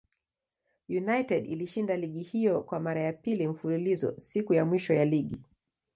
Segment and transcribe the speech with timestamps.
[0.89, 5.39] United ilishinda ligi hiyo kwa mara ya pili mfululizo siku ya mwisho ya ligi.